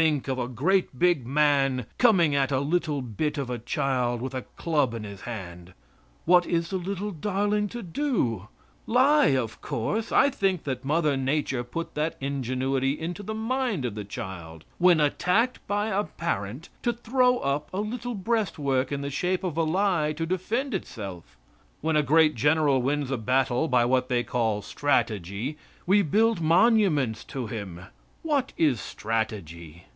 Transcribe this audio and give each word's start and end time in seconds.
Think 0.00 0.28
of 0.28 0.38
a 0.38 0.46
great 0.46 0.96
big 0.96 1.26
man 1.26 1.86
coming 1.98 2.32
at 2.32 2.52
a 2.52 2.60
little 2.60 3.02
bit 3.02 3.36
of 3.36 3.50
a 3.50 3.58
child 3.58 4.20
with 4.22 4.32
a 4.32 4.42
club 4.56 4.94
in 4.94 5.02
his 5.02 5.22
hand! 5.22 5.74
What 6.24 6.46
is 6.46 6.70
the 6.70 6.76
little 6.76 7.10
darling 7.10 7.66
to 7.70 7.82
do? 7.82 8.46
Lie, 8.86 9.34
of 9.34 9.60
course. 9.60 10.12
I 10.12 10.30
think 10.30 10.62
that 10.62 10.84
mother 10.84 11.16
Nature 11.16 11.64
put 11.64 11.96
that 11.96 12.14
ingenuity 12.20 12.92
into 12.96 13.24
the 13.24 13.34
mind 13.34 13.84
of 13.84 13.96
the 13.96 14.04
child, 14.04 14.64
when 14.78 15.00
attacked 15.00 15.66
by 15.66 15.88
a 15.88 16.04
parent, 16.04 16.68
to 16.84 16.92
throw 16.92 17.38
up 17.38 17.68
a 17.74 17.80
little 17.80 18.14
breastwork 18.14 18.92
in 18.92 19.00
the 19.00 19.10
shape 19.10 19.42
of 19.42 19.56
a 19.56 19.64
lie 19.64 20.12
to 20.12 20.24
defend 20.24 20.74
itself. 20.74 21.36
When 21.80 21.96
a 21.96 22.04
great 22.04 22.36
general 22.36 22.80
wins 22.80 23.10
a 23.10 23.18
battle 23.18 23.66
by 23.66 23.84
what 23.84 24.08
they 24.08 24.22
call 24.22 24.62
strategy, 24.62 25.58
we 25.88 26.02
build 26.02 26.40
monuments 26.40 27.24
to 27.34 27.48
him. 27.48 27.80
What 28.22 28.52
is 28.56 28.80
strategy? 28.80 29.86